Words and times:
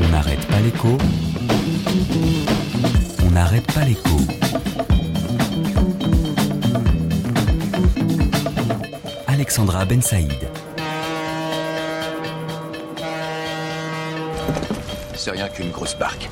On 0.00 0.08
n'arrête 0.10 0.46
pas 0.46 0.60
l'écho. 0.60 0.98
On 3.24 3.30
n'arrête 3.30 3.72
pas 3.72 3.84
l'écho. 3.84 4.16
Alexandra 9.26 9.84
Ben 9.84 10.02
Saïd. 10.02 10.32
C'est 15.14 15.30
rien 15.30 15.48
qu'une 15.48 15.70
grosse 15.70 15.96
barque. 15.96 16.28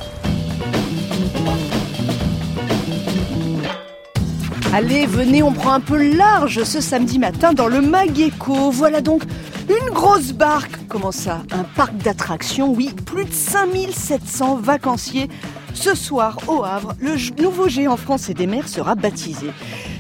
Allez, 4.73 5.05
venez, 5.07 5.43
on 5.43 5.53
prend 5.53 5.73
un 5.73 5.81
peu 5.81 6.15
large 6.17 6.63
ce 6.63 6.81
samedi 6.81 7.19
matin 7.19 7.53
dans 7.53 7.67
le 7.67 7.81
Mageco. 7.81 8.71
Voilà 8.71 9.01
donc 9.01 9.25
une 9.71 9.91
grosse 9.91 10.33
barque. 10.33 10.73
Comment 10.89 11.13
ça 11.13 11.43
Un 11.53 11.65
parc 11.65 11.97
d'attractions, 11.99 12.73
oui. 12.73 12.91
Plus 13.07 13.25
de 13.25 13.33
5700 13.33 14.57
vacanciers. 14.57 15.29
Ce 15.75 15.95
soir, 15.95 16.39
au 16.49 16.65
Havre, 16.65 16.95
le 17.01 17.17
nouveau 17.41 17.69
géant 17.69 17.97
français 17.97 18.35
des 18.35 18.47
mers 18.47 18.69
sera 18.69 18.97
baptisé. 18.97 19.47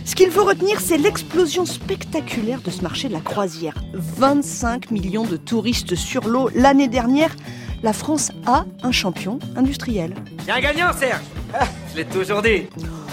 Ce 0.05 0.14
qu'il 0.16 0.30
faut 0.30 0.45
retenir, 0.45 0.80
c'est 0.80 0.98
l'explosion 0.98 1.64
spectaculaire 1.64 2.61
de 2.62 2.70
ce 2.70 2.83
marché 2.83 3.09
de 3.09 3.12
la 3.12 3.20
croisière. 3.20 3.75
25 3.95 4.91
millions 4.91 5.25
de 5.25 5.37
touristes 5.37 5.95
sur 5.95 6.27
l'eau 6.27 6.50
l'année 6.55 6.89
dernière. 6.89 7.34
La 7.83 7.92
France 7.92 8.33
a 8.47 8.64
un 8.83 8.92
champion 8.92 9.39
industriel. 9.56 10.14
C'est 10.45 10.52
un 10.52 10.61
gagnant, 10.61 10.92
Serge 10.92 11.23
ah, 11.55 11.64
Je 11.92 11.98
l'ai 11.98 12.05
toujours 12.05 12.42
dit 12.42 12.66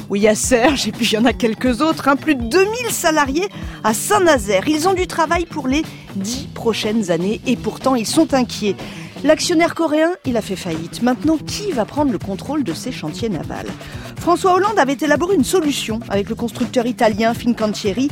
oui, 0.10 0.20
il 0.20 0.24
y 0.24 0.28
a 0.28 0.36
Serge 0.36 0.88
et 0.88 0.92
puis 0.92 1.06
il 1.06 1.14
y 1.14 1.18
en 1.18 1.26
a 1.26 1.34
quelques 1.34 1.82
autres, 1.82 2.08
hein. 2.08 2.16
plus 2.16 2.36
de 2.36 2.44
2000 2.44 2.92
salariés 2.92 3.50
à 3.84 3.94
Saint-Nazaire. 3.94 4.68
Ils 4.68 4.88
ont 4.88 4.94
du 4.94 5.06
travail 5.06 5.46
pour 5.46 5.68
les 5.68 5.84
dix 6.16 6.48
prochaines 6.54 7.12
années 7.12 7.42
et 7.46 7.58
pourtant 7.58 7.96
ils 7.96 8.08
sont 8.08 8.34
inquiets. 8.34 8.76
L'actionnaire 9.24 9.76
coréen, 9.76 10.12
il 10.26 10.38
a 10.38 10.42
fait 10.42 10.56
faillite. 10.56 11.02
Maintenant, 11.02 11.38
qui 11.38 11.72
va 11.72 11.84
prendre 11.86 12.12
le 12.12 12.20
contrôle 12.20 12.64
de 12.64 12.74
ces 12.74 12.92
chantiers 12.92 13.30
navals? 13.30 13.72
François 14.20 14.54
Hollande 14.54 14.80
avait 14.80 14.98
élaboré 15.02 15.36
une 15.36 15.44
solution 15.44 16.00
avec 16.08 16.30
le 16.30 16.36
constructeur 16.36 16.86
italien 16.86 17.34
Fincantieri 17.34 18.10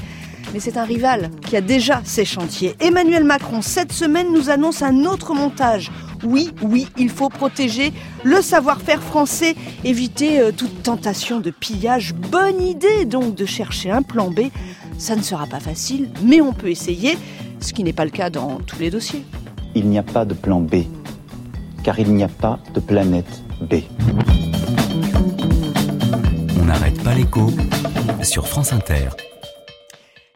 mais 0.54 0.62
c'est 0.62 0.78
un 0.78 0.86
rival 0.86 1.32
qui 1.46 1.58
a 1.58 1.62
déjà 1.62 2.02
ses 2.06 2.24
chantiers. 2.24 2.76
Emmanuel 2.80 3.26
Macron, 3.26 3.62
cette 3.62 3.92
semaine, 3.92 4.32
nous 4.32 4.50
annonce 4.50 4.82
un 4.82 5.04
autre 5.04 5.34
montage. 5.34 5.92
Oui, 6.26 6.50
oui, 6.62 6.88
il 6.98 7.10
faut 7.10 7.30
protéger 7.30 7.94
le 8.24 8.42
savoir-faire 8.42 9.02
français, 9.02 9.56
éviter 9.84 10.40
euh, 10.40 10.52
toute 10.52 10.82
tentation 10.82 11.40
de 11.40 11.52
pillage. 11.52 12.16
Bonne 12.16 12.62
idée 12.62 13.06
donc 13.06 13.36
de 13.36 13.46
chercher 13.46 13.92
un 13.92 14.02
plan 14.02 14.32
B. 14.32 14.50
Ça 14.98 15.16
ne 15.16 15.22
sera 15.22 15.46
pas 15.46 15.60
facile, 15.60 16.10
mais 16.24 16.42
on 16.42 16.52
peut 16.52 16.70
essayer, 16.70 17.18
ce 17.60 17.74
qui 17.74 17.84
n'est 17.84 17.94
pas 17.94 18.06
le 18.06 18.12
cas 18.12 18.30
dans 18.30 18.60
tous 18.60 18.80
les 18.80 18.90
dossiers. 18.90 19.24
Il 19.76 19.88
n'y 19.88 20.00
a 20.00 20.04
pas 20.04 20.26
de 20.26 20.34
plan 20.34 20.62
B, 20.62 20.84
car 21.84 22.00
il 22.00 22.14
n'y 22.14 22.24
a 22.24 22.28
pas 22.28 22.60
de 22.74 22.80
planète 22.80 23.44
B. 23.62 23.76
On 26.60 26.66
n'arrête 26.66 27.02
pas 27.04 27.14
l'écho 27.14 27.52
sur 28.24 28.48
France 28.48 28.74
Inter. 28.74 29.10